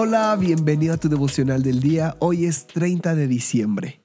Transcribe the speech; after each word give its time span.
Hola, 0.00 0.36
bienvenido 0.36 0.94
a 0.94 0.96
tu 0.96 1.08
devocional 1.08 1.64
del 1.64 1.80
día. 1.80 2.14
Hoy 2.20 2.44
es 2.44 2.68
30 2.68 3.16
de 3.16 3.26
diciembre. 3.26 4.04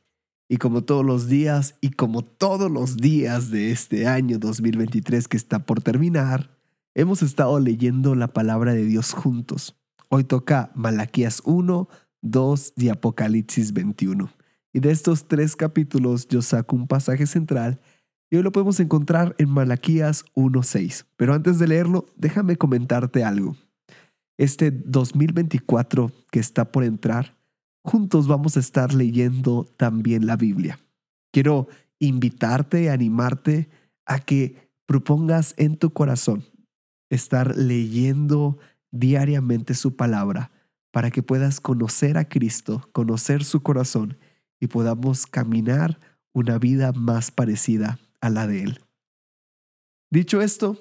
Y 0.50 0.58
como 0.58 0.83
todos 0.83 1.05
los 1.05 1.27
días 1.27 1.75
y 1.81 1.91
como 1.91 2.23
todos 2.23 2.71
los 2.71 2.97
días 2.97 3.52
de 3.52 3.70
este 3.70 4.07
año 4.07 4.39
2023 4.39 5.27
que 5.27 5.38
está 5.38 5.68
por 5.68 5.84
terminar, 5.84 6.57
hemos 6.95 7.21
estado 7.21 7.59
leyendo 7.59 8.16
la 8.16 8.29
palabra 8.29 8.73
de 8.73 8.86
Dios 8.86 9.14
juntos. 9.14 9.79
Hoy 10.09 10.23
toca 10.23 10.71
Malaquías 10.73 11.43
1, 11.45 11.88
2 12.23 12.73
y 12.75 12.89
Apocalipsis 12.89 13.71
21. 13.73 14.32
Y 14.73 14.80
de 14.80 14.89
estos 14.89 15.28
tres 15.28 15.55
capítulos 15.55 16.28
yo 16.28 16.41
saco 16.41 16.75
un 16.75 16.88
pasaje 16.88 17.28
central 17.28 17.80
y 18.32 18.38
hoy 18.38 18.41
lo 18.41 18.52
podemos 18.52 18.80
encontrar 18.80 19.36
en 19.38 19.52
Malaquías 19.52 20.25
1.6. 20.34 21.05
Pero 21.18 21.36
antes 21.36 21.60
de 21.60 21.68
leerlo, 21.68 22.07
déjame 22.18 22.55
comentarte 22.55 23.23
algo. 23.23 23.55
Este 24.44 24.71
2024 24.71 26.12
que 26.30 26.41
está 26.41 26.70
por 26.70 26.84
entrar, 26.84 27.38
juntos 27.81 28.27
vamos 28.27 28.58
a 28.58 28.59
estar 28.59 28.94
leyendo 28.94 29.63
también 29.77 30.27
la 30.27 30.36
Biblia. 30.36 30.81
Quiero 31.31 31.70
invitarte, 31.98 32.90
animarte 32.90 33.70
a 34.05 34.20
que 34.20 34.70
propongas 34.86 35.53
en 35.55 35.77
tu 35.77 35.94
corazón 35.94 36.44
estar 37.09 37.55
leyendo 37.55 38.58
diariamente 38.91 39.76
su 39.76 39.95
palabra 39.95 40.52
para 40.91 41.09
que 41.09 41.23
puedas 41.23 41.62
conocer 41.62 42.17
a 42.17 42.28
Cristo, 42.28 42.89
conocer 42.91 43.45
su 43.45 43.64
corazón 43.64 44.17
y 44.59 44.67
podamos 44.67 45.25
caminar 45.25 46.02
una 46.34 46.58
vida 46.59 46.91
más 46.91 47.31
parecida 47.31 47.98
a 48.20 48.30
la 48.30 48.45
de 48.45 48.64
Él. 48.64 48.81
Dicho 50.12 50.41
esto, 50.41 50.78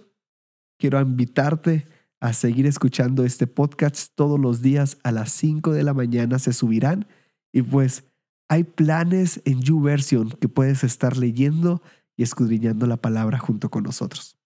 quiero 0.81 1.01
invitarte 1.01 1.92
a 2.23 2.33
seguir 2.33 2.67
escuchando 2.67 3.25
este 3.25 3.49
podcast 3.49 4.13
todos 4.15 4.39
los 4.39 4.63
días 4.63 4.97
a 5.03 5.11
las 5.11 5.33
5 5.33 5.73
de 5.73 5.83
la 5.83 5.93
mañana 5.93 6.39
se 6.39 6.53
subirán 6.53 7.09
y 7.53 7.63
pues 7.63 8.05
hay 8.49 8.63
planes 8.63 9.43
en 9.45 9.61
YouVersion 9.61 10.31
que 10.31 10.49
puedes 10.49 10.85
estar 10.85 11.17
leyendo 11.17 11.83
y 12.17 12.23
escudriñando 12.23 12.87
la 12.87 12.97
palabra 12.97 13.41
junto 13.41 13.71
con 13.71 13.83
nosotros. 13.83 14.39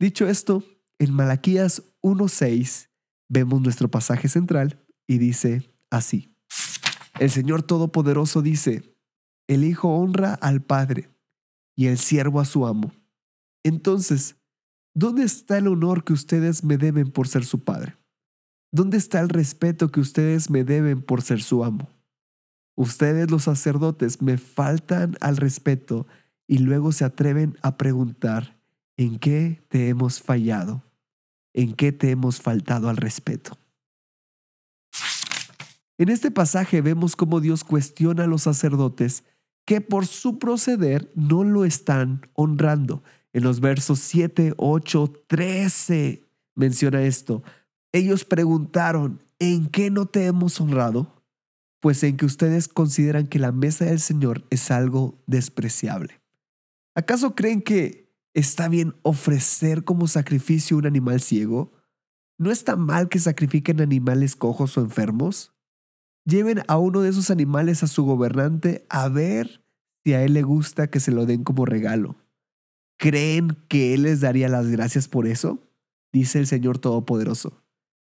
Dicho 0.00 0.26
esto, 0.26 0.64
en 0.98 1.14
Malaquías 1.14 1.84
1.6 2.02 2.88
vemos 3.28 3.62
nuestro 3.62 3.88
pasaje 3.88 4.28
central 4.28 4.84
y 5.06 5.18
dice 5.18 5.62
así. 5.90 6.34
El 7.20 7.30
Señor 7.30 7.62
Todopoderoso 7.62 8.42
dice, 8.42 8.96
el 9.46 9.62
Hijo 9.62 9.96
honra 9.96 10.34
al 10.34 10.60
Padre 10.60 11.08
y 11.76 11.86
el 11.86 11.98
siervo 11.98 12.40
a 12.40 12.44
su 12.44 12.66
amo. 12.66 12.92
Entonces, 13.62 14.41
¿dónde 14.94 15.24
está 15.24 15.58
el 15.58 15.68
honor 15.68 16.04
que 16.04 16.12
ustedes 16.12 16.64
me 16.64 16.76
deben 16.78 17.10
por 17.10 17.28
ser 17.28 17.44
su 17.44 17.64
Padre? 17.64 17.96
¿Dónde 18.70 18.96
está 18.96 19.20
el 19.20 19.28
respeto 19.28 19.90
que 19.90 20.00
ustedes 20.00 20.48
me 20.48 20.64
deben 20.64 21.02
por 21.02 21.22
ser 21.22 21.42
su 21.42 21.64
amo? 21.64 21.90
Ustedes 22.74 23.30
los 23.30 23.44
sacerdotes 23.44 24.22
me 24.22 24.38
faltan 24.38 25.16
al 25.20 25.36
respeto 25.36 26.06
y 26.46 26.58
luego 26.58 26.92
se 26.92 27.04
atreven 27.04 27.58
a 27.62 27.76
preguntar, 27.76 28.58
¿en 28.96 29.18
qué 29.18 29.62
te 29.68 29.88
hemos 29.88 30.22
fallado? 30.22 30.82
¿En 31.52 31.74
qué 31.74 31.92
te 31.92 32.10
hemos 32.10 32.40
faltado 32.40 32.88
al 32.88 32.96
respeto? 32.96 33.58
En 35.98 36.08
este 36.08 36.30
pasaje 36.30 36.80
vemos 36.80 37.14
cómo 37.14 37.40
Dios 37.40 37.64
cuestiona 37.64 38.24
a 38.24 38.26
los 38.26 38.42
sacerdotes 38.42 39.24
que 39.64 39.80
por 39.80 40.06
su 40.06 40.38
proceder 40.38 41.12
no 41.14 41.44
lo 41.44 41.64
están 41.64 42.28
honrando. 42.32 43.02
En 43.32 43.42
los 43.42 43.60
versos 43.60 43.98
7, 44.00 44.54
8, 44.56 45.12
13 45.26 46.24
menciona 46.54 47.02
esto. 47.02 47.42
Ellos 47.92 48.24
preguntaron, 48.24 49.22
¿en 49.38 49.66
qué 49.68 49.90
no 49.90 50.06
te 50.06 50.26
hemos 50.26 50.60
honrado? 50.60 51.22
Pues 51.80 52.02
en 52.02 52.16
que 52.16 52.26
ustedes 52.26 52.68
consideran 52.68 53.26
que 53.26 53.38
la 53.38 53.52
mesa 53.52 53.86
del 53.86 54.00
Señor 54.00 54.44
es 54.50 54.70
algo 54.70 55.18
despreciable. 55.26 56.20
¿Acaso 56.94 57.34
creen 57.34 57.62
que 57.62 58.12
está 58.34 58.68
bien 58.68 58.94
ofrecer 59.02 59.84
como 59.84 60.06
sacrificio 60.06 60.76
un 60.76 60.86
animal 60.86 61.20
ciego? 61.20 61.72
¿No 62.38 62.50
está 62.50 62.76
mal 62.76 63.08
que 63.08 63.18
sacrifiquen 63.18 63.80
animales 63.80 64.36
cojos 64.36 64.76
o 64.76 64.82
enfermos? 64.82 65.52
Lleven 66.24 66.62
a 66.68 66.78
uno 66.78 67.00
de 67.00 67.10
esos 67.10 67.30
animales 67.30 67.82
a 67.82 67.86
su 67.86 68.04
gobernante 68.04 68.86
a 68.88 69.08
ver 69.08 69.64
si 70.04 70.12
a 70.14 70.22
él 70.22 70.34
le 70.34 70.42
gusta 70.42 70.88
que 70.88 71.00
se 71.00 71.12
lo 71.12 71.26
den 71.26 71.44
como 71.44 71.64
regalo. 71.64 72.16
¿Creen 73.02 73.56
que 73.66 73.94
él 73.94 74.04
les 74.04 74.20
daría 74.20 74.48
las 74.48 74.68
gracias 74.68 75.08
por 75.08 75.26
eso? 75.26 75.58
Dice 76.12 76.38
el 76.38 76.46
Señor 76.46 76.78
Todopoderoso. 76.78 77.60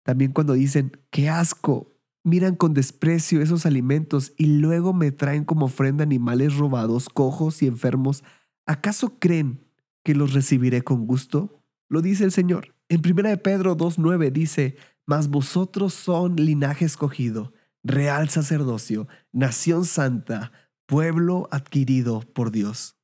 También 0.04 0.32
cuando 0.32 0.54
dicen, 0.54 0.92
qué 1.10 1.28
asco, 1.28 1.98
miran 2.24 2.56
con 2.56 2.76
desprecio 2.76 3.42
esos 3.42 3.66
alimentos 3.66 4.34
y 4.38 4.46
luego 4.46 4.94
me 4.94 5.12
traen 5.12 5.44
como 5.44 5.66
ofrenda 5.66 6.04
animales 6.04 6.56
robados, 6.56 7.10
cojos 7.10 7.64
y 7.64 7.68
enfermos, 7.68 8.24
¿acaso 8.68 9.18
creen 9.18 9.66
que 10.04 10.14
los 10.14 10.34
recibiré 10.34 10.84
con 10.84 11.08
gusto? 11.08 11.64
Lo 11.90 12.04
dice 12.04 12.24
el 12.24 12.32
Señor. 12.32 12.76
En 12.88 13.02
1 13.04 13.30
de 13.30 13.38
Pedro 13.38 13.76
2.9 13.76 14.32
dice, 14.32 14.76
mas 15.08 15.30
vosotros 15.30 15.96
son 15.96 16.36
linaje 16.36 16.86
escogido, 16.86 17.54
real 17.82 18.30
sacerdocio, 18.30 19.08
nación 19.32 19.84
santa, 19.86 20.52
pueblo 20.86 21.48
adquirido 21.50 22.20
por 22.20 22.52
Dios. 22.52 22.95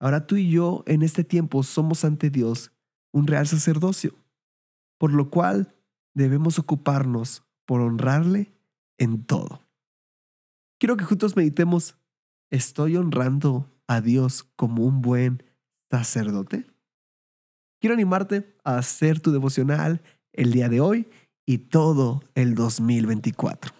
Ahora 0.00 0.26
tú 0.26 0.36
y 0.36 0.50
yo 0.50 0.82
en 0.86 1.02
este 1.02 1.24
tiempo 1.24 1.62
somos 1.62 2.04
ante 2.04 2.30
Dios 2.30 2.72
un 3.12 3.26
real 3.26 3.46
sacerdocio, 3.46 4.14
por 4.98 5.12
lo 5.12 5.30
cual 5.30 5.76
debemos 6.14 6.58
ocuparnos 6.58 7.44
por 7.66 7.82
honrarle 7.82 8.52
en 8.98 9.24
todo. 9.24 9.62
Quiero 10.78 10.96
que 10.96 11.04
juntos 11.04 11.36
meditemos, 11.36 11.96
¿estoy 12.50 12.96
honrando 12.96 13.70
a 13.86 14.00
Dios 14.00 14.44
como 14.56 14.86
un 14.86 15.02
buen 15.02 15.42
sacerdote? 15.90 16.66
Quiero 17.80 17.94
animarte 17.94 18.56
a 18.64 18.78
hacer 18.78 19.20
tu 19.20 19.32
devocional 19.32 20.00
el 20.32 20.52
día 20.52 20.70
de 20.70 20.80
hoy 20.80 21.08
y 21.44 21.58
todo 21.58 22.22
el 22.34 22.54
2024. 22.54 23.79